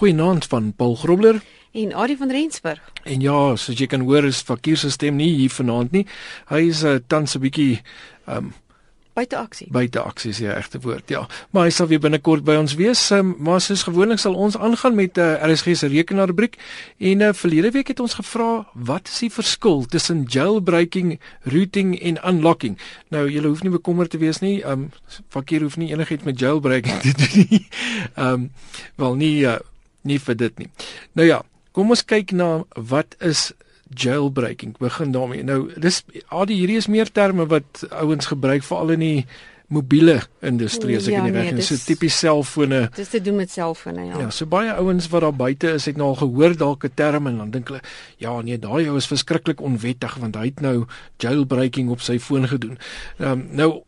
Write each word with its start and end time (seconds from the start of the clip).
Goeienaand 0.00 0.46
van 0.48 0.72
Paul 0.72 0.94
Grobler 0.94 1.42
en 1.72 1.94
Adie 1.94 2.16
van 2.16 2.30
Rensburg. 2.30 2.92
En 3.04 3.20
ja, 3.20 3.56
soos 3.60 3.76
jy 3.76 3.84
kan 3.86 4.00
hoor 4.08 4.24
is 4.24 4.38
Fakir 4.40 4.78
se 4.80 4.88
stem 4.90 5.18
nie 5.20 5.28
hier 5.42 5.52
vanaand 5.52 5.92
nie. 5.92 6.06
Hy 6.48 6.60
is 6.70 6.80
uh, 6.88 6.94
tans 7.04 7.36
'n 7.36 7.42
bietjie 7.42 7.82
um 8.24 8.54
buite 9.12 9.36
aksie. 9.36 9.68
Buite 9.70 10.00
aksie 10.00 10.30
is 10.30 10.40
die 10.40 10.48
regte 10.48 10.80
woord, 10.80 11.12
ja. 11.12 11.26
Maar 11.52 11.68
hy 11.68 11.74
sal 11.76 11.90
weer 11.90 12.00
binnekort 12.00 12.44
by 12.44 12.56
ons 12.56 12.78
wees. 12.80 13.10
Um, 13.12 13.34
maar 13.44 13.60
soos 13.60 13.82
gewoonlik 13.84 14.18
sal 14.22 14.34
ons 14.34 14.56
aangaan 14.56 14.96
met 14.96 15.18
'n 15.18 15.20
uh, 15.20 15.52
RSG 15.52 15.76
se 15.76 15.92
rekenaarrubriek. 15.92 16.56
En 16.98 17.20
uh, 17.20 17.32
verlede 17.32 17.70
week 17.70 17.88
het 17.88 18.00
ons 18.00 18.14
gevra 18.14 18.66
wat 18.74 19.08
is 19.08 19.18
die 19.18 19.30
verskil 19.30 19.84
tussen 19.84 20.24
jailbreaking, 20.24 21.20
rooting 21.42 22.00
en 22.00 22.16
unlocking? 22.24 22.78
Nou 23.10 23.28
jy 23.28 23.44
hoef 23.44 23.62
nie 23.62 23.76
bekommerd 23.76 24.10
te 24.10 24.18
wees 24.18 24.40
nie. 24.40 24.64
Um 24.64 24.92
Fakir 25.28 25.60
hoef 25.60 25.76
nie 25.76 25.92
enigiets 25.92 26.24
met 26.24 26.38
jailbreaking 26.40 27.00
te 27.04 27.12
doen 27.12 27.46
nie. 27.50 27.68
Um 28.16 28.52
wel 28.96 29.14
nie 29.14 29.44
uh, 29.44 29.58
nie 30.02 30.18
vir 30.18 30.34
dit 30.34 30.58
nie. 30.58 30.68
Nou 31.14 31.26
ja, 31.26 31.42
Kom 31.76 31.92
ons 31.94 32.02
kyk 32.02 32.32
na 32.34 32.64
wat 32.90 33.14
is 33.22 33.50
jailbreaking. 33.94 34.74
Begin 34.82 35.14
daarmee. 35.14 35.44
Nou, 35.46 35.68
dis 35.78 36.02
al 36.28 36.48
die 36.50 36.58
hierdie 36.58 36.80
is 36.80 36.90
meer 36.90 37.10
terme 37.14 37.46
wat 37.50 37.84
ouens 37.90 38.30
gebruik 38.30 38.66
veral 38.66 38.96
in 38.96 39.04
die 39.04 39.22
mobiele 39.70 40.16
industrie 40.42 40.96
as 40.98 41.06
ek 41.06 41.14
ja, 41.14 41.22
nie 41.22 41.34
reg 41.34 41.52
nee, 41.52 41.62
is. 41.62 41.68
So 41.70 41.78
tipies 41.86 42.16
selfone. 42.18 42.88
Dis 42.96 43.12
te 43.12 43.20
doen 43.22 43.38
met 43.38 43.52
selfone, 43.54 44.08
ja. 44.08 44.16
Ja, 44.24 44.30
so 44.34 44.50
baie 44.50 44.72
ouens 44.74 45.06
wat 45.12 45.22
daar 45.22 45.36
buite 45.36 45.76
is, 45.78 45.86
het 45.86 45.98
nou 46.00 46.08
al 46.10 46.18
gehoor 46.24 46.56
dalk 46.58 46.88
'n 46.88 46.94
term 46.98 47.30
en 47.30 47.38
dan 47.38 47.52
dink 47.54 47.70
hulle, 47.70 47.82
ja, 48.18 48.34
nee, 48.42 48.58
daai 48.58 48.88
ou 48.90 48.96
is 48.98 49.06
verskriklik 49.06 49.62
onwettig 49.62 50.16
want 50.18 50.34
hy 50.34 50.50
het 50.50 50.60
nou 50.60 50.86
jailbreaking 51.22 51.90
op 51.90 52.02
sy 52.02 52.18
foon 52.18 52.48
gedoen. 52.50 52.78
Um, 53.18 53.46
nou 53.50 53.84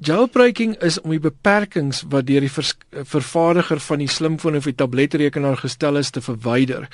Jailbreaking 0.00 0.78
is 0.80 0.96
om 1.00 1.12
die 1.12 1.20
beperkings 1.20 2.00
wat 2.08 2.24
deur 2.28 2.40
die 2.40 2.50
vervaardiger 2.50 3.80
van 3.84 4.00
die 4.00 4.08
slimfoon 4.08 4.56
of 4.56 4.68
die 4.68 4.76
tabletrekenaar 4.76 5.58
gestel 5.60 6.00
is 6.00 6.10
te 6.10 6.22
verwyder. 6.24 6.88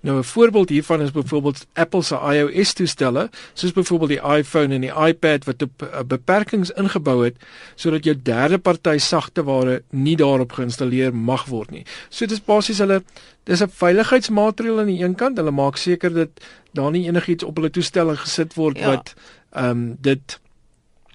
Nou 0.00 0.18
'n 0.18 0.24
voorbeeld 0.24 0.68
hiervan 0.68 1.02
is 1.02 1.10
byvoorbeeld 1.10 1.66
Apple 1.74 2.02
se 2.02 2.14
iOS 2.14 2.72
toestelle, 2.72 3.30
soos 3.54 3.72
byvoorbeeld 3.72 4.10
die 4.10 4.38
iPhone 4.38 4.74
en 4.74 4.80
die 4.80 4.94
iPad 5.08 5.44
wat 5.44 5.62
op 5.62 5.82
uh, 5.82 6.02
beperkings 6.06 6.70
ingebou 6.70 7.24
het 7.24 7.36
sodat 7.74 8.04
jou 8.04 8.16
derde 8.22 8.58
party 8.58 8.98
sagteware 8.98 9.82
nie 9.90 10.16
daarop 10.16 10.52
geïnstalleer 10.52 11.14
mag 11.14 11.46
word 11.46 11.70
nie. 11.70 11.84
So 12.08 12.26
dis 12.26 12.40
basies 12.40 12.78
hulle 12.78 13.02
dis 13.44 13.62
'n 13.62 13.68
veiligheidsmaatreël 13.68 14.78
aan 14.80 14.86
die 14.86 15.02
een 15.02 15.14
kant, 15.14 15.36
hulle 15.36 15.50
maak 15.50 15.76
seker 15.76 16.14
dat 16.14 16.28
daar 16.72 16.90
nie 16.90 17.06
enigiets 17.06 17.44
op 17.44 17.56
hulle 17.56 17.70
toestelle 17.70 18.16
gesit 18.16 18.54
word 18.54 18.78
ja. 18.78 18.86
wat 18.86 19.14
ehm 19.52 19.70
um, 19.70 19.96
dit 20.00 20.40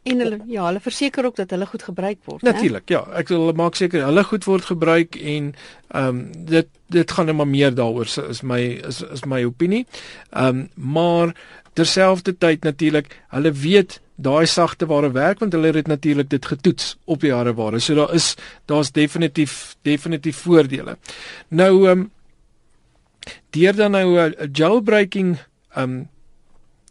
En 0.07 0.23
hulle 0.23 0.39
ja, 0.47 0.65
hulle 0.69 0.79
verseker 0.83 1.25
ook 1.25 1.35
dat 1.35 1.51
hulle 1.55 1.65
goed 1.65 1.83
gebruik 1.83 2.19
word, 2.29 2.41
né? 2.41 2.51
Natuurlik, 2.51 2.89
ja. 2.93 3.03
Ek 3.19 3.31
wil 3.33 3.51
maak 3.59 3.75
seker 3.79 4.05
hulle 4.07 4.23
goed 4.27 4.47
word 4.47 4.67
gebruik 4.71 5.19
en 5.19 5.53
ehm 5.87 6.07
um, 6.07 6.25
dit 6.47 6.67
dit 6.93 7.11
gaan 7.11 7.27
net 7.27 7.35
maar 7.35 7.49
meer 7.51 7.73
daaroor 7.75 8.07
is 8.29 8.41
my 8.41 8.61
is 8.87 9.01
is 9.01 9.25
my 9.25 9.43
opinie. 9.43 9.85
Ehm 10.31 10.47
um, 10.47 10.67
maar 10.75 11.35
terselfdertyd 11.77 12.63
natuurlik, 12.63 13.11
hulle 13.35 13.51
weet 13.51 13.99
daai 14.17 14.45
sagte 14.49 14.87
ware 14.89 15.11
werk 15.13 15.39
want 15.39 15.53
hulle 15.53 15.71
het 15.75 15.87
natuurlik 15.87 16.29
dit 16.29 16.45
getoets 16.45 16.95
op 17.05 17.21
die 17.21 17.33
harde 17.33 17.53
ware. 17.53 17.79
So 17.79 17.95
daar 17.95 18.13
is 18.13 18.35
daar's 18.65 18.91
definitief 18.91 19.75
definitief 19.81 20.37
voordele. 20.45 20.97
Nou 21.47 21.73
ehm 21.87 21.99
um, 21.99 22.11
deur 23.49 23.75
dan 23.75 23.91
nou 23.91 24.07
'n 24.19 24.35
uh, 24.39 24.47
jailbreaking 24.51 25.37
ehm 25.75 25.83
um, 25.83 26.07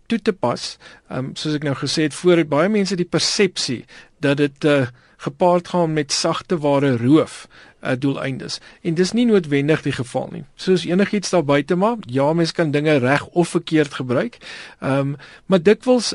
toe 0.07 0.19
te 0.23 0.33
pas. 0.33 0.77
Ehm 1.09 1.19
um, 1.19 1.35
soos 1.35 1.55
ek 1.55 1.67
nou 1.67 1.75
gesê 1.75 2.09
het 2.09 2.15
voor 2.15 2.37
het 2.37 2.49
baie 2.49 2.69
mense 2.69 2.97
die 2.97 3.09
persepsie 3.09 3.85
dat 4.21 4.37
dit 4.37 4.65
uh, 4.65 4.87
gepaard 5.17 5.69
gaan 5.69 5.93
met 5.93 6.13
sagte 6.13 6.59
ware 6.59 6.97
roof 6.97 7.47
uh, 7.85 7.93
doeleindes. 7.99 8.59
En 8.83 8.95
dis 8.95 9.13
nie 9.13 9.27
noodwendig 9.27 9.83
die 9.83 9.93
geval 9.93 10.29
nie. 10.33 10.43
Soos 10.55 10.85
enigiets 10.85 11.31
daar 11.31 11.45
buite 11.45 11.77
maar, 11.77 11.97
ja, 12.01 12.33
mens 12.33 12.53
kan 12.53 12.71
dinge 12.71 12.97
reg 12.97 13.27
of 13.27 13.49
verkeerd 13.49 13.95
gebruik. 13.95 14.39
Ehm 14.81 14.99
um, 14.99 15.17
maar 15.47 15.63
dikwels 15.63 16.15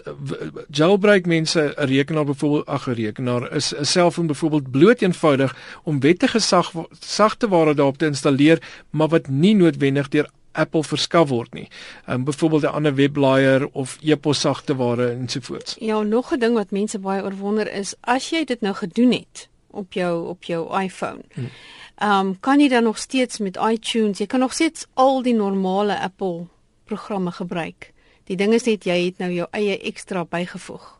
jailbreak 0.69 1.25
mense 1.25 1.73
'n 1.77 1.85
rekenaar 1.85 2.25
byvoorbeeld 2.25 2.65
ag 2.65 2.87
'n 2.87 2.93
rekenaar 2.93 3.55
is 3.55 3.73
'n 3.75 3.85
selfoon 3.85 4.27
byvoorbeeld 4.27 4.71
bloot 4.71 5.01
eenvoudig 5.01 5.55
om 5.83 5.99
wettige 5.99 6.39
sag, 6.39 6.71
sagte 6.99 7.47
ware 7.47 7.73
daarop 7.73 7.97
te 7.97 8.05
installeer, 8.05 8.61
maar 8.89 9.07
wat 9.07 9.27
nie 9.27 9.55
noodwendig 9.55 10.07
deur 10.07 10.29
Apple 10.51 10.83
verskaf 10.83 11.29
word 11.29 11.53
nie. 11.53 11.67
Ehm 12.05 12.15
um, 12.15 12.23
byvoorbeeld 12.23 12.63
'n 12.63 12.75
ander 12.75 12.95
webblaaier 12.95 13.67
of 13.71 13.97
e-pos 14.01 14.39
sagteware 14.39 15.09
ensovoorts. 15.09 15.75
Ja, 15.79 16.01
nog 16.01 16.33
'n 16.33 16.39
ding 16.39 16.53
wat 16.53 16.71
mense 16.71 16.99
baie 16.99 17.23
oorwonder 17.23 17.73
is 17.73 17.95
as 17.99 18.29
jy 18.29 18.43
dit 18.43 18.61
nou 18.61 18.75
gedoen 18.75 19.11
het 19.11 19.49
op 19.67 19.93
jou 19.93 20.27
op 20.27 20.43
jou 20.43 20.81
iPhone. 20.83 21.21
Hmm. 21.33 21.49
Ehm 21.95 22.27
um, 22.27 22.39
kan 22.39 22.59
jy 22.59 22.67
dan 22.67 22.83
nog 22.83 22.97
steeds 22.97 23.37
met 23.37 23.57
iTunes, 23.71 24.17
jy 24.17 24.25
kan 24.25 24.39
nog 24.39 24.53
steeds 24.53 24.85
al 24.93 25.21
die 25.21 25.33
normale 25.33 25.99
Apple 25.99 26.47
programme 26.85 27.31
gebruik. 27.31 27.91
Die 28.23 28.35
ding 28.35 28.53
is 28.53 28.63
net 28.63 28.83
jy 28.83 29.05
het 29.05 29.17
nou 29.17 29.31
jou 29.31 29.47
eie 29.51 29.77
ekstra 29.79 30.25
bygevoeg. 30.25 30.99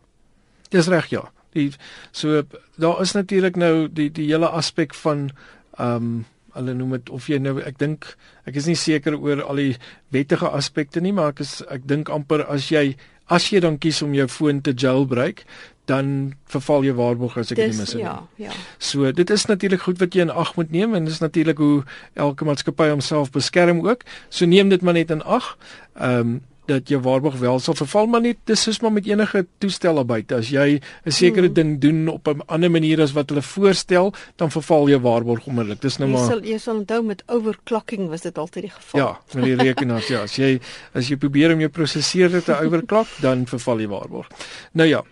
Dis 0.69 0.88
reg 0.88 1.09
ja. 1.09 1.31
Die 1.51 1.72
so 2.11 2.44
daar 2.75 3.01
is 3.01 3.11
natuurlik 3.11 3.56
nou 3.56 3.88
die 3.91 4.11
die 4.11 4.28
hele 4.31 4.50
aspek 4.50 4.94
van 4.94 5.29
ehm 5.78 5.95
um, 5.95 6.25
hulle 6.57 6.73
noem 6.78 6.97
dit 6.97 7.09
of 7.09 7.29
jy 7.29 7.39
nou 7.39 7.59
ek 7.62 7.79
dink 7.79 8.13
ek 8.50 8.59
is 8.62 8.67
nie 8.67 8.79
seker 8.79 9.17
oor 9.17 9.44
al 9.44 9.62
die 9.62 9.75
wettige 10.12 10.50
aspekte 10.50 11.01
nie 11.01 11.13
maar 11.16 11.35
ek 11.35 11.44
is 11.45 11.59
ek 11.69 11.88
dink 11.88 12.09
amper 12.09 12.45
as 12.47 12.69
jy 12.72 12.95
as 13.31 13.47
jy 13.51 13.62
dan 13.63 13.78
kies 13.79 14.01
om 14.03 14.13
jou 14.16 14.28
foon 14.28 14.59
te 14.61 14.73
jailbreak 14.75 15.45
dan 15.90 16.34
verval 16.51 16.85
jy 16.85 16.94
waarborg 16.95 17.38
as 17.41 17.51
ek 17.53 17.59
dit 17.59 17.73
mis 17.75 17.95
het. 17.95 18.03
Ja, 18.03 18.16
ja. 18.40 18.53
So 18.79 19.11
dit 19.16 19.34
is 19.34 19.47
natuurlik 19.50 19.84
goed 19.88 20.00
wat 20.03 20.16
jy 20.16 20.28
in 20.28 20.34
ag 20.44 20.53
moet 20.56 20.72
neem 20.72 20.95
en 20.95 21.09
dis 21.09 21.19
natuurlik 21.23 21.59
hoe 21.59 21.81
elke 22.13 22.47
maatskappy 22.47 22.91
homself 22.91 23.31
beskerm 23.34 23.81
ook. 23.88 24.06
So 24.29 24.47
neem 24.47 24.72
dit 24.72 24.85
maar 24.85 25.00
net 25.00 25.11
in 25.11 25.23
ag. 25.23 25.56
Ehm 25.97 26.38
um, 26.38 26.40
dat 26.66 26.89
jou 26.89 27.01
waarborg 27.01 27.38
wel 27.41 27.59
sal 27.59 27.75
verval 27.77 28.07
maar 28.11 28.22
net 28.22 28.38
dis 28.49 28.61
soos 28.61 28.79
maar 28.81 28.94
met 28.94 29.05
enige 29.05 29.45
toestel 29.57 29.95
daar 29.95 30.05
buite. 30.05 30.35
As 30.35 30.49
jy 30.49 30.81
'n 31.05 31.11
sekere 31.11 31.45
hmm. 31.47 31.53
ding 31.53 31.79
doen 31.79 32.07
op 32.07 32.27
'n 32.27 32.41
ander 32.45 32.72
manier 32.72 33.01
as 33.01 33.11
wat 33.11 33.29
hulle 33.29 33.41
voorstel 33.41 34.13
dan 34.35 34.51
verval 34.51 34.89
jou 34.89 35.01
waarborg 35.01 35.45
onmiddellik. 35.45 35.81
Dis 35.81 35.97
nou 35.97 36.09
maar 36.09 36.22
jy 36.22 36.27
sal 36.27 36.44
jy 36.44 36.57
sal 36.57 36.75
onthou 36.75 37.03
met 37.03 37.23
overclocking 37.27 38.09
was 38.09 38.22
dit 38.22 38.38
altyd 38.38 38.63
die 38.63 38.72
geval. 38.72 38.99
Ja 38.99 39.19
met 39.33 39.44
die 39.44 39.55
rekenaars 39.55 40.07
ja. 40.07 40.22
As 40.22 40.35
jy 40.35 40.59
as 40.94 41.07
jy 41.07 41.16
probeer 41.16 41.53
om 41.53 41.59
jou 41.59 41.69
prosesseerder 41.69 42.44
te 42.44 42.53
overclock 42.53 43.07
dan 43.22 43.47
verval 43.47 43.78
die 43.78 43.89
waarborg. 43.89 44.28
Nou 44.72 44.88
ja. 44.88 45.03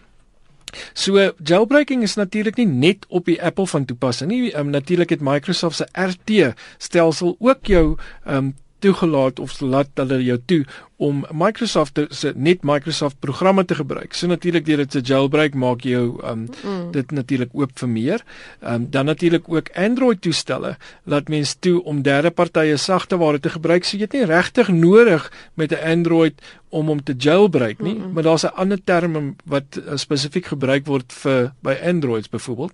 So 0.93 1.31
jailbreaking 1.43 2.03
is 2.03 2.15
natuurlik 2.15 2.59
nie 2.59 2.67
net 2.67 3.05
op 3.09 3.25
die 3.25 3.39
Apple 3.41 3.67
van 3.67 3.85
toepassing 3.85 4.31
nie. 4.31 4.55
Um, 4.57 4.69
natuurlik 4.69 5.09
het 5.09 5.21
Microsoft 5.21 5.75
se 5.75 5.87
RT 5.93 6.53
stelsel 6.77 7.35
ook 7.39 7.65
jou 7.65 7.97
um, 8.27 8.53
toegelaat 8.79 9.39
of 9.39 9.59
laat 9.61 9.89
hulle 9.95 10.23
jou 10.23 10.37
toe 10.45 10.65
om 10.99 11.21
Microsoft 11.31 11.93
te, 11.95 12.05
se 12.11 12.33
net 12.35 12.65
Microsoft 12.67 13.21
programme 13.23 13.63
te 13.65 13.75
gebruik. 13.79 14.13
So 14.13 14.27
natuurlik 14.27 14.65
deur 14.67 14.81
dit 14.83 14.97
se 14.97 14.99
jailbreak 14.99 15.55
maak 15.55 15.85
jy 15.87 15.93
jou 15.93 16.07
um 16.27 16.41
mm. 16.49 16.89
dit 16.91 17.13
natuurlik 17.15 17.53
oop 17.55 17.71
vir 17.79 17.89
meer. 17.89 18.23
Um 18.59 18.89
dan 18.91 19.07
natuurlik 19.07 19.47
ook 19.47 19.71
Android 19.79 20.19
toestelle 20.21 20.75
laat 21.03 21.31
mense 21.31 21.55
toe 21.63 21.77
om 21.87 22.01
derde 22.03 22.31
partye 22.35 22.75
sagteware 22.77 23.39
te 23.39 23.53
gebruik. 23.55 23.87
So 23.87 23.95
jy 23.95 24.09
het 24.09 24.17
nie 24.17 24.27
regtig 24.27 24.67
nodig 24.75 25.31
met 25.55 25.71
'n 25.71 25.83
Android 25.93 26.35
om 26.69 26.91
hom 26.91 26.99
te 27.03 27.15
jailbreak 27.17 27.79
nie, 27.79 27.95
mm 27.95 28.01
-mm. 28.01 28.13
maar 28.13 28.23
daar's 28.23 28.43
'n 28.43 28.55
ander 28.55 28.79
term 28.83 29.35
wat 29.45 29.79
uh, 29.79 29.95
spesifiek 29.95 30.45
gebruik 30.45 30.85
word 30.85 31.13
vir 31.13 31.53
by 31.61 31.77
Androids 31.83 32.29
byvoorbeeld. 32.29 32.73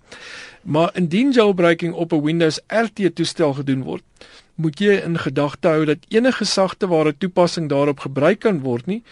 Maar 0.62 0.90
indien 0.94 1.30
jailbreaking 1.32 1.94
op 1.94 2.12
'n 2.12 2.22
Windows 2.22 2.60
RT 2.66 3.14
toestel 3.14 3.54
gedoen 3.54 3.82
word, 3.82 4.02
moet 4.56 4.80
jy 4.80 4.96
in 5.04 5.18
gedagte 5.20 5.68
hou 5.68 5.84
dat 5.84 6.04
enige 6.08 6.44
sagteware 6.44 7.12
toepassing 7.16 7.68
daarop 7.68 8.00
gebruik 8.00 8.40
kan 8.44 8.60
word 8.64 8.86
nie, 8.86 9.02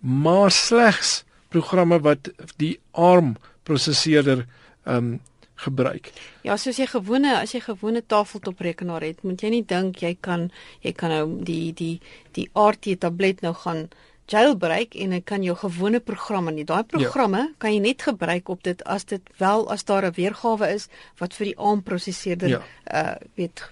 maar 0.00 0.50
slegs 0.50 1.24
programme 1.48 2.00
wat 2.00 2.30
die 2.56 2.78
ARM 2.92 3.36
prosesseerder 3.62 4.46
ehm 4.84 4.96
um, 4.96 5.18
gebruik. 5.60 6.12
Ja, 6.46 6.56
soos 6.56 6.78
jy 6.80 6.86
gewone 6.88 7.34
as 7.36 7.52
jy 7.52 7.60
gewone 7.60 8.00
tafeltoprekenaar 8.00 9.04
het, 9.04 9.18
moet 9.28 9.42
jy 9.44 9.50
nie 9.52 9.64
dink 9.68 10.00
jy 10.00 10.14
kan 10.24 10.48
jy 10.84 10.94
kan 10.96 11.12
nou 11.12 11.26
die 11.44 11.72
die 11.76 11.98
die 12.36 12.46
RT 12.56 12.96
tablet 13.02 13.42
nou 13.44 13.52
gaan 13.64 13.88
jailbreak 14.30 14.94
en 15.02 15.12
jy 15.16 15.20
kan 15.26 15.44
jou 15.44 15.56
gewone 15.58 16.00
programme 16.00 16.54
nie. 16.54 16.64
Daai 16.64 16.84
ja. 16.84 16.88
programme 16.94 17.44
ja. 17.44 17.52
kan 17.58 17.74
jy 17.74 17.82
net 17.84 18.06
gebruik 18.08 18.48
op 18.48 18.64
dit 18.64 18.82
as 18.88 19.04
dit 19.10 19.32
wel 19.42 19.66
as 19.74 19.84
daar 19.84 20.06
'n 20.06 20.16
weergawe 20.16 20.72
is 20.74 20.88
wat 21.18 21.34
vir 21.34 21.52
die 21.52 21.58
ARM 21.58 21.82
prosesseerder 21.82 22.48
ja. 22.48 22.62
uh 22.94 23.16
weet 23.36 23.64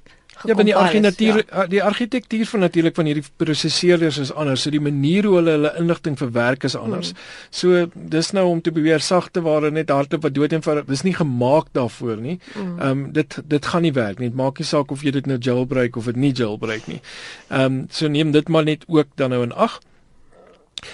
Ja, 0.44 0.54
want 0.54 0.68
die 0.68 0.76
argitektuur 0.76 1.40
ja. 1.44 1.66
die 1.66 1.82
argitektuur 1.82 2.46
van 2.46 2.60
natuurlik 2.60 2.94
van 2.94 3.08
hierdie 3.10 3.24
prosesseerders 3.36 4.18
is 4.18 4.32
anders. 4.32 4.62
So 4.62 4.70
die 4.70 4.82
manier 4.82 5.26
hoe 5.26 5.34
hulle 5.40 5.56
hulle 5.56 5.72
inligting 5.80 6.18
verwerk 6.18 6.64
is 6.68 6.76
anders. 6.76 7.12
Mm. 7.12 7.18
So 7.50 7.86
dis 8.14 8.30
nou 8.36 8.46
om 8.48 8.62
te 8.62 8.72
beweer 8.74 9.02
sagte 9.04 9.42
ware 9.46 9.70
net 9.70 9.90
hardop 9.90 10.22
wat 10.22 10.34
dood 10.34 10.52
eenvoudig. 10.52 10.86
Dis 10.90 11.04
nie 11.06 11.14
gemaak 11.16 11.72
daarvoor 11.72 12.16
nie. 12.22 12.38
Mm. 12.54 12.78
Ehm 12.78 12.90
um, 12.90 13.04
dit 13.12 13.38
dit 13.44 13.66
gaan 13.66 13.82
nie 13.82 13.92
werk 13.92 14.18
nie. 14.18 14.30
Dit 14.30 14.38
maak 14.38 14.58
nie 14.58 14.68
saak 14.68 14.94
of 14.94 15.02
jy 15.02 15.14
dit 15.18 15.26
nou 15.26 15.38
jailbreak 15.38 15.96
of 15.96 16.10
dit 16.12 16.16
nie 16.16 16.32
jailbreak 16.32 16.86
nie. 16.86 17.00
Ehm 17.48 17.64
um, 17.64 17.84
so 17.90 18.08
neem 18.08 18.32
dit 18.32 18.48
maar 18.48 18.64
net 18.64 18.84
ook 18.86 19.14
dan 19.16 19.30
nou 19.30 19.42
in 19.42 19.52
ag. 19.52 19.80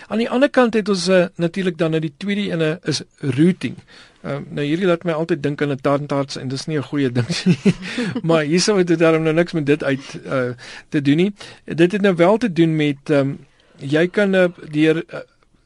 Aan 0.08 0.18
die 0.18 0.30
ander 0.30 0.50
kant 0.50 0.74
het 0.74 0.88
ons 0.88 1.08
uh, 1.08 1.26
natuurlik 1.36 1.78
dan 1.78 1.90
nou 1.90 2.00
die 2.00 2.14
tweede 2.16 2.50
ene 2.50 2.78
is 2.84 3.02
routing. 3.18 3.76
Uh, 4.24 4.38
nou 4.48 4.64
hierdie 4.64 4.86
laat 4.88 5.04
my 5.04 5.12
altyd 5.12 5.42
dink 5.42 5.62
aan 5.62 5.72
'n 5.72 5.80
tandarts 5.80 6.36
en 6.40 6.48
dis 6.48 6.66
nie 6.66 6.78
'n 6.78 6.82
goeie 6.82 7.12
ding 7.12 7.28
nie. 7.44 7.74
maar 8.28 8.44
hierso 8.44 8.76
het 8.76 8.86
dit 8.86 8.98
daarom 8.98 9.22
nou 9.22 9.34
niks 9.34 9.52
met 9.52 9.66
dit 9.66 9.84
uit 9.84 10.20
uh, 10.24 10.52
te 10.88 11.02
doen 11.02 11.16
nie. 11.16 11.32
Dit 11.64 11.92
het 11.92 12.00
nou 12.00 12.14
wel 12.14 12.36
te 12.36 12.52
doen 12.52 12.76
met 12.76 13.10
um, 13.10 13.38
jy 13.78 14.08
kan 14.08 14.34
uh, 14.34 14.48
deur 14.70 15.04
uh, 15.04 15.20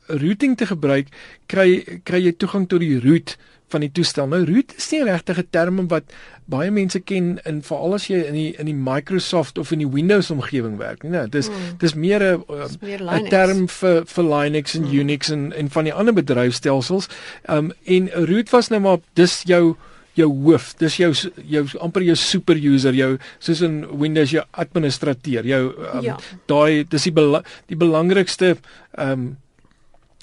routing 0.09 0.57
te 0.57 0.67
gebruik 0.67 1.09
kry 1.47 2.01
kry 2.05 2.23
jy 2.25 2.33
toegang 2.33 2.67
tot 2.69 2.81
die 2.81 3.01
root 3.01 3.37
van 3.69 3.85
die 3.85 3.91
toestel. 3.93 4.29
Nou 4.31 4.45
root 4.49 4.75
is 4.77 4.91
nie 4.93 5.03
regtig 5.05 5.39
'n 5.39 5.49
term 5.51 5.89
wat 5.89 6.05
baie 6.49 6.71
mense 6.71 7.01
ken 7.01 7.41
in 7.45 7.63
veral 7.63 7.95
as 7.95 8.07
jy 8.09 8.23
in 8.25 8.35
die 8.35 8.55
in 8.59 8.67
die 8.67 8.75
Microsoft 8.75 9.59
of 9.59 9.73
in 9.73 9.79
die 9.79 9.91
Windows 9.91 10.31
omgewing 10.31 10.79
werk 10.79 11.03
nie. 11.03 11.11
Nou, 11.11 11.27
dis 11.29 11.49
hmm. 11.49 11.77
dis 11.79 11.95
meer 11.95 12.23
'n 12.23 12.45
'n 12.49 13.29
term 13.29 13.69
vir 13.69 14.05
vir 14.07 14.25
Linux 14.25 14.75
en 14.75 14.85
hmm. 14.85 14.99
Unix 15.01 15.31
en 15.31 15.53
en 15.53 15.71
van 15.71 15.85
die 15.85 15.93
ander 15.93 16.15
bedryfstelsels. 16.15 17.09
Um 17.49 17.73
en 17.85 18.11
root 18.11 18.51
was 18.51 18.69
nou 18.69 18.81
maar 18.81 18.99
dis 19.15 19.43
jou 19.43 19.77
jou 20.19 20.29
hoof, 20.45 20.73
dis 20.79 20.97
jou 20.97 21.13
jou 21.47 21.65
amper 21.81 22.03
jou 22.03 22.17
super 22.17 22.57
user, 22.57 22.95
jou 22.95 23.19
soos 23.39 23.61
in 23.63 23.85
Windows 24.01 24.31
jou 24.35 24.45
administrateur, 24.51 25.47
jou 25.47 25.63
um, 25.95 26.03
ja. 26.03 26.17
daai 26.47 26.85
dis 26.89 27.09
die 27.11 27.15
bela 27.15 27.43
die 27.71 27.79
belangrikste 27.79 28.57
um 28.99 29.37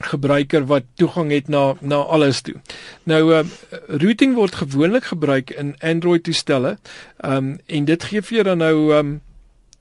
gebruiker 0.04 0.66
wat 0.66 0.84
toegang 0.94 1.32
het 1.32 1.48
na 1.48 1.76
na 1.80 1.96
alles 1.96 2.42
toe. 2.42 2.56
Nou 3.04 3.22
uh, 3.34 3.44
routing 3.88 4.36
word 4.36 4.56
gewoonlik 4.56 5.04
gebruik 5.04 5.50
in 5.50 5.76
Android 5.80 6.24
toestelle. 6.24 6.78
Ehm 7.18 7.38
um, 7.38 7.60
en 7.66 7.86
dit 7.86 8.04
gee 8.04 8.22
vir 8.22 8.36
jou 8.36 8.44
dan 8.44 8.58
nou 8.58 8.76
ehm 8.92 9.00
um, 9.00 9.22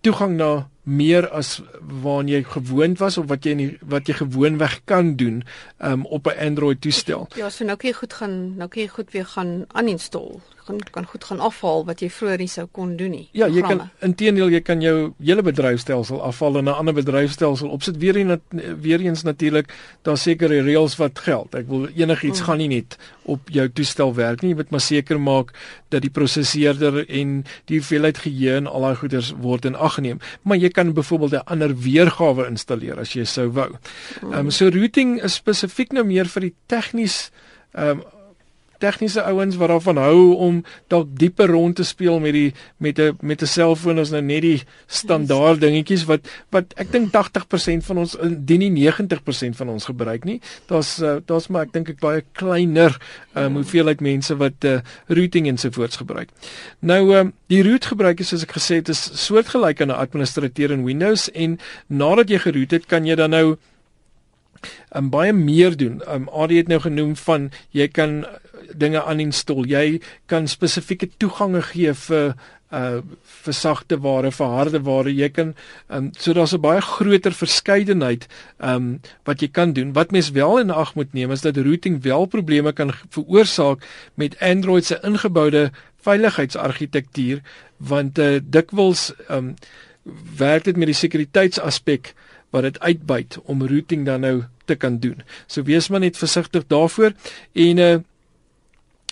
toegang 0.01 0.37
na 0.37 0.69
meer 0.85 1.29
as 1.31 1.63
waarna 1.81 2.37
jy 2.37 2.43
gewoond 2.45 2.99
was 2.99 3.19
of 3.19 3.29
wat 3.29 3.45
jy 3.45 3.55
nie, 3.55 3.69
wat 3.81 4.09
jy 4.09 4.15
gewoonweg 4.21 4.81
kan 4.85 5.15
doen 5.17 5.43
um, 5.81 6.07
op 6.07 6.27
'n 6.29 6.39
Android 6.39 6.81
toestel. 6.81 7.29
Ja, 7.37 7.51
so 7.51 7.65
nou 7.65 7.77
kan 7.77 7.91
jy 7.91 7.97
goed 7.97 8.13
gaan, 8.13 8.57
nou 8.57 8.69
kan 8.69 8.83
jy 8.83 8.89
goed 8.89 9.11
weer 9.13 9.27
gaan 9.27 9.67
uninstall 9.73 10.41
gaan 10.65 10.79
kan 10.91 11.07
goed 11.07 11.25
gaan 11.25 11.41
afhaal 11.45 11.85
wat 11.85 12.01
jy 12.01 12.09
vroeër 12.13 12.41
nie 12.45 12.49
sou 12.49 12.65
kon 12.73 12.95
doen 12.97 13.13
nie. 13.13 13.25
Ja, 13.37 13.47
jy 13.47 13.61
programme. 13.61 13.89
kan 13.99 14.09
intedeel 14.09 14.53
jy 14.53 14.61
kan 14.65 14.81
jou 14.81 15.13
hele 15.21 15.45
bedryfstelsel 15.45 16.23
afhaal 16.25 16.59
en 16.59 16.65
'n 16.65 16.79
ander 16.81 16.95
bedryfstelsel 16.95 17.69
opsit. 17.69 17.97
Weer 17.97 18.17
eens 18.17 18.41
weer 18.81 19.01
eens 19.01 19.23
natuurlik 19.23 19.73
daar 20.03 20.17
sekere 20.19 20.63
reëls 20.63 20.97
wat 20.97 21.19
geld. 21.19 21.55
Ek 21.55 21.69
wil 21.69 21.89
enigiets 21.89 22.39
hmm. 22.39 22.47
gaan 22.49 22.59
nie 22.59 22.69
net 22.69 22.97
op 23.23 23.49
jou 23.51 23.69
toestel 23.69 24.15
werk 24.15 24.43
nie. 24.43 24.51
Jy 24.51 24.57
moet 24.57 24.71
maar 24.71 24.81
seker 24.81 25.21
maak 25.21 25.53
dat 25.89 26.03
die 26.03 26.11
prosesseerder 26.11 27.09
en 27.09 27.45
die 27.65 27.79
hoeveelheid 27.79 28.19
geheue 28.19 28.57
en 28.57 28.67
al 28.67 28.81
daai 28.81 28.97
goeders 28.97 29.33
word 29.37 29.65
in 29.65 29.77
ag 29.77 29.95
geneem. 29.95 30.19
Maar 30.43 30.57
jy 30.57 30.71
kan 30.75 30.93
byvoorbeeld 30.95 31.35
'n 31.39 31.47
ander 31.55 31.75
weergawe 31.87 32.47
installeer 32.47 32.99
as 33.01 33.15
jy 33.15 33.25
sou 33.25 33.49
wou. 33.53 33.71
Ehm 34.23 34.47
um, 34.47 34.51
so 34.51 34.69
routing 34.69 35.23
is 35.23 35.35
spesifiek 35.41 35.93
nou 35.93 36.05
meer 36.05 36.27
vir 36.27 36.51
die 36.51 36.55
tegnies 36.67 37.31
ehm 37.75 38.01
um, 38.01 38.05
tegniese 38.85 39.25
ouens 39.25 39.57
wat 39.61 39.73
daarvan 39.73 40.01
hou 40.03 40.35
om 40.47 40.61
dalk 40.93 41.09
dieper 41.19 41.53
rond 41.53 41.77
te 41.79 41.87
speel 41.87 42.21
met 42.21 42.37
die 42.37 42.53
met 42.79 42.99
'n 42.99 43.17
met 43.21 43.43
'n 43.43 43.47
selfoon 43.47 43.99
as 43.99 44.11
nou 44.11 44.23
net 44.23 44.43
die 44.43 44.63
standaard 44.87 45.61
dingetjies 45.61 46.05
wat 46.05 46.29
wat 46.51 46.75
ek 46.77 46.93
dink 46.93 47.13
80% 47.13 47.85
van 47.85 47.99
ons 47.99 48.17
dien 48.21 48.61
nie 48.61 48.71
90% 48.71 49.57
van 49.57 49.69
ons 49.69 49.85
gebruik 49.85 50.25
nie. 50.25 50.41
Daar's 50.67 51.01
uh, 51.01 51.17
daar's 51.27 51.49
maar 51.49 51.63
ek 51.67 51.73
dink 51.73 51.89
ek 51.89 52.01
baie 52.01 52.23
kleiner 52.33 52.97
um, 53.35 53.55
hoeveelheid 53.55 54.01
mense 54.01 54.37
wat 54.37 54.65
uh, 54.65 54.81
routing 55.09 55.47
ensovoorts 55.47 55.97
gebruik. 55.97 56.29
Nou 56.81 57.15
um, 57.17 57.33
die 57.47 57.63
root 57.63 57.85
gebruik 57.85 58.21
is 58.21 58.29
soos 58.29 58.43
ek 58.43 58.57
gesê 58.57 58.81
het 58.83 58.89
is 58.89 59.11
soortgelyk 59.27 59.81
aan 59.81 59.93
'n 59.93 60.03
administrateur 60.05 60.71
in 60.71 60.85
Windows 60.85 61.31
en 61.33 61.59
nadat 61.87 62.29
jy 62.29 62.39
geroot 62.39 62.71
het 62.71 62.87
kan 62.87 63.07
jy 63.07 63.15
dan 63.15 63.31
nou 63.31 63.57
um, 64.95 65.11
baie 65.11 65.33
meer 65.33 65.77
doen. 65.77 66.03
Um, 66.09 66.29
Adie 66.29 66.59
het 66.59 66.69
nou 66.69 66.81
genoem 66.81 67.17
van 67.17 67.51
jy 67.71 67.89
kan 67.89 68.25
dinge 68.75 69.03
uninstall. 69.11 69.67
Jy 69.69 70.01
kan 70.27 70.49
spesifieke 70.51 71.09
toegange 71.19 71.63
gee 71.73 71.95
vir 72.07 72.35
uh 72.75 73.03
vir 73.45 73.55
sagte 73.55 73.99
ware, 74.03 74.31
vir 74.33 74.53
harde 74.57 74.81
ware. 74.87 75.13
Jy 75.13 75.29
kan 75.31 75.55
um 75.89 76.11
so 76.19 76.33
daar's 76.33 76.55
'n 76.55 76.61
baie 76.61 76.81
groter 76.81 77.33
verskeidenheid 77.33 78.27
um 78.59 79.01
wat 79.25 79.41
jy 79.41 79.49
kan 79.49 79.73
doen. 79.73 79.93
Wat 79.93 80.11
mens 80.11 80.31
wel 80.31 80.59
in 80.59 80.71
ag 80.71 80.95
moet 80.95 81.13
neem 81.13 81.31
is 81.31 81.41
dat 81.41 81.57
routing 81.57 82.03
wel 82.03 82.27
probleme 82.27 82.73
kan 82.73 82.93
veroorsaak 83.11 83.87
met 84.15 84.41
Android 84.41 84.85
se 84.85 84.99
ingeboude 85.03 85.71
veiligheidsargitektuur 86.03 87.43
want 87.77 88.19
uh 88.19 88.41
dikwels 88.43 89.13
um 89.29 89.55
werk 90.37 90.65
dit 90.65 90.77
met 90.77 90.87
die 90.87 90.95
sekuriteitsaspek 90.95 92.15
wat 92.51 92.63
dit 92.63 92.81
uitbuit 92.81 93.39
om 93.45 93.67
routing 93.67 94.05
dan 94.07 94.21
nou 94.21 94.43
te 94.65 94.75
kan 94.75 94.99
doen. 94.99 95.23
So 95.47 95.63
wees 95.63 95.89
maar 95.89 96.01
net 96.01 96.17
versigtig 96.17 96.67
daarvoor 96.67 97.13
en 97.53 97.79
uh 97.79 97.95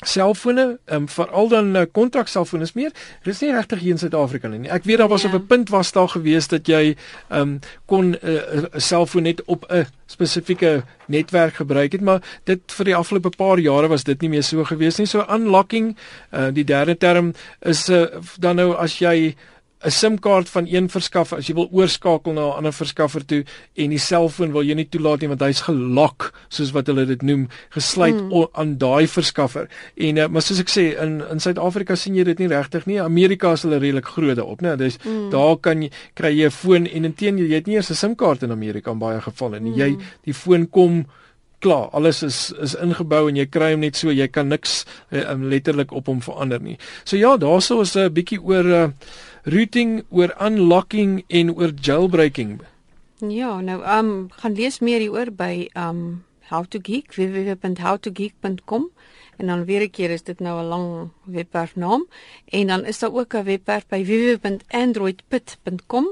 selfone, 0.02 0.78
ehm 0.84 1.02
um, 1.02 1.08
veral 1.08 1.48
dan 1.48 1.76
uh, 1.76 1.82
kontrakselfone 1.92 2.62
is 2.62 2.72
meer. 2.72 2.90
Dit 3.22 3.34
is 3.34 3.40
nie 3.40 3.52
regtig 3.54 3.80
hier 3.80 3.94
in 3.94 3.98
Suid-Afrika 3.98 4.48
nie. 4.50 4.70
Ek 4.70 4.86
weet 4.88 4.98
daar 4.98 5.10
was 5.10 5.22
ja. 5.22 5.28
op 5.28 5.40
'n 5.40 5.46
punt 5.46 5.68
was 5.70 5.92
daar 5.92 6.08
gewees 6.08 6.48
dat 6.48 6.66
jy 6.66 6.96
ehm 7.28 7.40
um, 7.40 7.60
kon 7.86 8.10
'n 8.10 8.18
uh, 8.22 8.64
selfoon 8.76 9.22
net 9.22 9.44
op 9.44 9.64
'n 9.70 9.86
spesifieke 10.06 10.82
netwerk 11.06 11.54
gebruik 11.54 11.92
het, 11.92 12.00
maar 12.00 12.22
dit 12.44 12.60
vir 12.66 12.84
die 12.84 12.96
afgelope 12.96 13.30
paar 13.36 13.58
jare 13.58 13.88
was 13.88 14.04
dit 14.04 14.20
nie 14.20 14.28
meer 14.28 14.42
so 14.42 14.64
gewees 14.64 14.98
nie. 14.98 15.06
So 15.06 15.24
unlocking, 15.28 15.96
uh, 16.32 16.48
die 16.52 16.64
derde 16.64 16.96
term 16.96 17.34
is 17.60 17.88
uh, 17.88 18.06
dan 18.38 18.56
nou 18.56 18.74
as 18.74 18.98
jy 18.98 19.34
'n 19.84 19.90
SIM-kaart 19.90 20.48
van 20.48 20.66
een 20.66 20.88
verskaffer 20.88 21.38
as 21.38 21.48
jy 21.48 21.54
wil 21.54 21.68
oorskakel 21.72 22.32
na 22.32 22.46
'n 22.46 22.56
ander 22.56 22.72
verskaffer 22.72 23.24
toe 23.26 23.44
en 23.74 23.90
die 23.90 23.98
selfoon 23.98 24.52
wil 24.52 24.62
jy 24.62 24.74
nie 24.74 24.88
toelaat 24.88 25.20
nie 25.20 25.28
want 25.28 25.40
hy's 25.40 25.60
gelok 25.60 26.32
soos 26.48 26.72
wat 26.72 26.86
hulle 26.86 27.06
dit 27.06 27.22
noem 27.22 27.48
gesluit 27.70 28.14
mm. 28.14 28.46
aan 28.52 28.78
daai 28.78 29.06
verskaffer. 29.06 29.68
En 29.96 30.16
uh, 30.16 30.28
maar 30.28 30.42
soos 30.42 30.60
ek 30.60 30.70
sê 30.70 30.84
in 31.02 31.22
in 31.30 31.40
Suid-Afrika 31.40 31.96
sien 31.96 32.14
jy 32.14 32.24
dit 32.24 32.38
nie 32.38 32.48
regtig 32.48 32.86
nie. 32.86 33.00
Amerika 33.00 33.52
is 33.52 33.62
hulle 33.62 33.78
redelik 33.78 34.06
groot 34.06 34.36
daarop, 34.36 34.60
né? 34.60 34.76
Dus 34.76 34.98
mm. 35.04 35.30
daar 35.30 35.56
kan 35.56 35.82
jy 35.82 35.90
kry 36.14 36.32
jy 36.36 36.46
'n 36.46 36.50
foon 36.50 36.86
en 36.86 37.04
intedeel 37.04 37.46
jy 37.46 37.54
het 37.54 37.66
nie 37.66 37.76
eers 37.76 37.90
'n 37.90 37.94
SIM-kaart 37.94 38.42
in 38.42 38.52
Amerika 38.52 38.90
in 38.90 38.98
baie 38.98 39.20
gevalle 39.20 39.60
nie. 39.60 39.72
Mm. 39.72 39.78
Jy 39.78 39.96
die 40.24 40.34
foon 40.34 40.70
kom 40.70 41.06
klaar, 41.62 41.88
alles 41.92 42.22
is 42.22 42.52
is 42.60 42.74
ingebou 42.74 43.28
en 43.30 43.36
jy 43.36 43.46
kry 43.46 43.72
hom 43.72 43.84
net 43.86 43.98
so, 43.98 44.10
jy 44.10 44.26
kan 44.28 44.50
niks 44.52 44.82
uh, 45.10 45.34
letterlik 45.38 45.92
op 45.92 46.10
hom 46.10 46.22
verander 46.24 46.62
nie. 46.62 46.78
So 47.04 47.16
ja, 47.16 47.36
daarso 47.36 47.80
is 47.80 47.94
'n 47.96 48.06
uh, 48.06 48.10
bietjie 48.10 48.40
oor 48.42 48.66
uh, 48.66 48.88
routing, 49.42 50.04
oor 50.10 50.34
unlocking 50.38 51.24
en 51.28 51.54
oor 51.54 51.72
jailbreaking. 51.74 52.60
Ja, 53.28 53.60
nou 53.60 53.98
um 53.98 54.30
gaan 54.30 54.54
lees 54.54 54.78
meer 54.78 55.00
hieroor 55.00 55.30
by 55.30 55.68
um 55.78 56.24
how 56.50 56.64
to 56.64 56.78
geek 56.82 57.14
www.howtogeek.com 57.14 58.90
en 59.36 59.46
dan 59.46 59.64
weer 59.64 59.82
'n 59.82 59.90
keer 59.90 60.10
is 60.10 60.22
dit 60.22 60.40
nou 60.40 60.60
'n 60.60 60.68
lang 60.68 61.10
webwerf 61.24 61.76
naam 61.76 62.06
en 62.44 62.66
dan 62.66 62.84
is 62.84 62.98
daar 62.98 63.14
ook 63.14 63.34
'n 63.34 63.44
webwerf 63.44 63.86
by 63.86 64.04
www.androidpit.com 64.04 66.06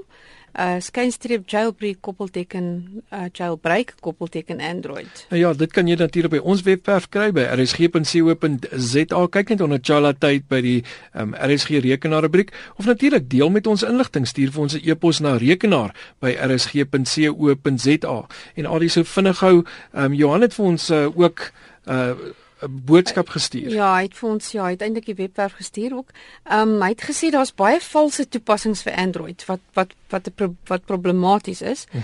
uh 0.59 0.78
skynstreep 0.83 1.47
jailbreak 1.50 2.00
koppelteken 2.00 2.66
uh 3.12 3.28
jailbreak 3.33 3.95
koppelteken 4.00 4.61
android. 4.61 5.26
Nou 5.30 5.40
ja, 5.40 5.52
dit 5.52 5.73
kan 5.73 5.88
jy 5.88 5.97
natuurlik 5.97 6.30
by 6.30 6.42
ons 6.42 6.62
webwerf 6.66 7.09
kry 7.09 7.30
by 7.33 7.47
rsg.co.za. 7.54 9.23
Kyk 9.37 9.49
net 9.54 9.61
onder 9.61 9.80
Chala 9.83 10.12
tyd 10.12 10.49
by 10.49 10.61
die 10.64 10.85
um 11.14 11.35
RSG 11.35 11.80
rekenaar 11.85 12.23
rubriek 12.26 12.52
of 12.76 12.87
natuurlik 12.87 13.28
deel 13.30 13.50
met 13.50 13.66
ons 13.66 13.83
inligting 13.87 14.26
stuur 14.26 14.50
vir 14.50 14.62
ons 14.62 14.75
'n 14.75 14.83
e-pos 14.85 15.21
na 15.21 15.37
rekenaar 15.37 15.95
by 16.21 16.35
rsg.co.za. 16.35 18.19
En 18.54 18.66
al 18.66 18.78
die 18.78 18.88
so 18.88 19.02
vinnig 19.04 19.38
gou, 19.38 19.64
um 19.92 20.12
Johan 20.14 20.40
het 20.42 20.54
vir 20.54 20.64
ons 20.64 20.90
uh, 20.90 21.07
ook 21.16 21.52
uh 21.87 22.14
'n 22.61 22.83
boodskap 22.85 23.29
gestuur. 23.29 23.71
Ja, 23.73 23.95
hy 23.95 24.02
het 24.02 24.14
vir 24.14 24.29
ons 24.29 24.50
ja, 24.52 24.64
uiteindelik 24.64 25.07
die 25.07 25.14
webwerf 25.14 25.52
gestuur 25.57 25.95
ook. 25.97 26.11
Ehm 26.45 26.69
um, 26.69 26.83
hy 26.83 26.88
het 26.88 27.05
gesê 27.09 27.31
daar's 27.31 27.55
baie 27.55 27.81
valse 27.81 28.29
toepassings 28.29 28.83
vir 28.83 28.95
Android 28.95 29.45
wat 29.47 29.61
wat 29.73 29.95
wat 30.11 30.31
wat, 30.37 30.50
wat 30.67 30.85
problematies 30.85 31.62
is. 31.62 31.87
Mhm. 31.93 32.02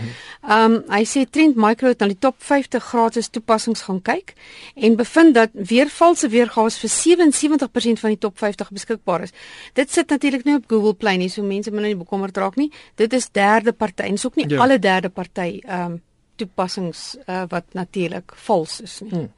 Ehm 0.48 0.72
um, 0.72 0.82
hy 0.88 1.04
sê 1.04 1.26
Trend 1.30 1.56
Micro 1.56 1.88
het 1.88 2.00
na 2.00 2.06
die 2.06 2.18
top 2.18 2.36
50 2.38 2.84
gratis 2.84 3.28
toepassings 3.28 3.82
gaan 3.82 4.02
kyk 4.02 4.34
en 4.74 4.96
bevind 4.96 5.34
dat 5.34 5.50
weer 5.52 5.88
valse 5.88 6.28
weergawe 6.28 6.70
vir 6.70 6.90
77% 6.90 8.00
van 8.00 8.10
die 8.10 8.18
top 8.18 8.38
50 8.38 8.70
beskikbaar 8.70 9.22
is. 9.22 9.32
Dit 9.72 9.92
sit 9.92 10.08
natuurlik 10.08 10.44
nie 10.44 10.54
op 10.54 10.64
Google 10.68 10.94
Play 10.94 11.16
nie, 11.16 11.28
so 11.28 11.42
mense 11.42 11.70
moet 11.70 11.80
nou 11.80 11.92
nie 11.94 12.04
bekommerd 12.04 12.36
raak 12.36 12.56
nie. 12.56 12.72
Dit 12.94 13.12
is 13.12 13.28
derde 13.30 13.72
party 13.72 14.02
en 14.02 14.10
dis 14.10 14.26
ook 14.26 14.36
nie 14.36 14.48
ja. 14.48 14.62
alle 14.62 14.78
derde 14.78 15.08
party 15.08 15.60
ehm 15.64 15.92
um, 15.92 16.02
toepassings 16.36 17.16
uh, 17.26 17.42
wat 17.48 17.64
natuurlik 17.72 18.32
vals 18.46 18.80
is 18.80 19.00
nie. 19.00 19.10
Hmm. 19.10 19.30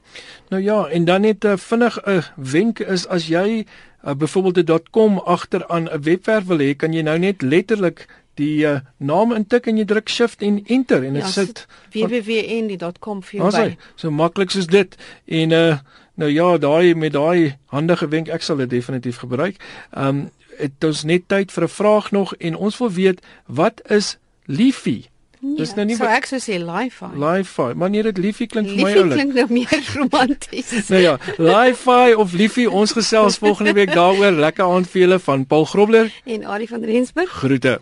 Nou 0.48 0.62
ja, 0.62 0.86
en 0.86 1.04
dan 1.04 1.20
net 1.20 1.44
'n 1.44 1.46
uh, 1.46 1.56
vinnig 1.56 1.98
'n 2.04 2.10
uh, 2.10 2.22
wenk 2.36 2.78
is 2.78 3.06
as 3.06 3.26
jy 3.26 3.66
uh, 4.04 4.14
byvoorbeeld 4.14 4.70
'n 4.70 4.82
.com 4.90 5.18
agteraan 5.18 5.88
'n 5.90 6.02
webwerf 6.02 6.44
wil 6.44 6.58
hê, 6.58 6.76
kan 6.76 6.92
jy 6.92 7.02
nou 7.02 7.18
net 7.18 7.42
letterlik 7.42 8.06
die 8.34 8.66
uh, 8.66 8.80
naam 8.96 9.32
intik 9.32 9.66
en 9.66 9.76
jy 9.76 9.84
druk 9.84 10.08
shift 10.08 10.42
en 10.42 10.60
enter 10.66 11.04
en 11.04 11.18
dit 11.18 11.22
ja, 11.22 11.28
sit 11.28 11.66
www.en.com 11.92 13.22
vir 13.22 13.40
jou 13.40 13.50
by. 13.50 13.76
So 13.96 14.10
maklik 14.14 14.54
soos 14.54 14.66
dit 14.70 14.96
en 15.26 15.50
uh, 15.50 15.78
nou 16.18 16.30
ja, 16.30 16.58
daai 16.58 16.94
met 16.94 17.12
daai 17.12 17.56
handige 17.74 18.08
wenk 18.08 18.30
ek 18.34 18.42
sal 18.46 18.56
dit 18.56 18.70
definitief 18.70 19.22
gebruik. 19.24 19.62
Ehm 19.90 20.08
um, 20.08 20.26
dit 20.58 20.84
is 20.90 21.04
net 21.06 21.28
tyd 21.30 21.52
vir 21.54 21.64
'n 21.64 21.70
vraag 21.70 22.10
nog 22.10 22.34
en 22.34 22.56
ons 22.56 22.78
wil 22.78 22.90
weet 22.90 23.20
wat 23.46 23.82
is 23.90 24.18
Leafy? 24.46 25.06
Nee, 25.40 25.56
Dis 25.60 25.74
nou 25.76 25.84
nie 25.86 25.94
so 25.96 26.04
ek 26.04 26.26
sou 26.26 26.38
sê 26.42 26.56
li-fi. 26.58 27.08
Li-fi, 27.14 27.68
maar 27.78 27.90
nee, 27.90 28.02
dit 28.02 28.18
liefie 28.18 28.46
klink 28.50 28.68
vir 28.68 28.76
my 28.76 28.82
Liefie 28.88 29.02
oulik. 29.02 29.18
klink 29.20 29.34
nou 29.34 29.46
meer 29.50 29.84
romanties. 30.00 30.88
Nou 30.90 31.00
ja, 31.02 31.16
Li-fi 31.38 32.14
of 32.18 32.32
liefie, 32.32 32.66
ons 32.70 32.92
gesels 32.92 33.38
volgende 33.38 33.72
week 33.78 33.92
daaroor. 33.94 34.32
Lekker 34.32 34.64
aand 34.66 34.88
vir 34.90 35.00
julle 35.06 35.18
van 35.22 35.46
Paul 35.46 35.64
Grobler. 35.64 36.10
en 36.26 36.44
Arie 36.44 36.68
van 36.68 36.82
Rensburg 36.84 37.30
Groete. 37.30 37.78